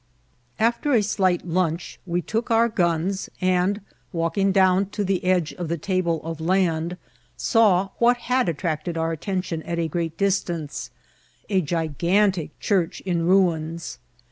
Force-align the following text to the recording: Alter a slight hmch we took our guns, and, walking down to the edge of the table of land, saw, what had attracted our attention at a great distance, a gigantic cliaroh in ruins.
Alter 0.59 0.93
a 0.93 1.03
slight 1.03 1.47
hmch 1.47 1.97
we 2.07 2.23
took 2.23 2.49
our 2.49 2.69
guns, 2.69 3.29
and, 3.39 3.81
walking 4.11 4.51
down 4.51 4.87
to 4.89 5.03
the 5.03 5.23
edge 5.23 5.53
of 5.53 5.67
the 5.67 5.77
table 5.77 6.19
of 6.23 6.41
land, 6.41 6.97
saw, 7.37 7.89
what 7.99 8.17
had 8.17 8.49
attracted 8.49 8.97
our 8.97 9.11
attention 9.11 9.61
at 9.61 9.77
a 9.77 9.87
great 9.87 10.17
distance, 10.17 10.89
a 11.49 11.61
gigantic 11.61 12.49
cliaroh 12.59 12.99
in 13.01 13.27
ruins. 13.27 13.99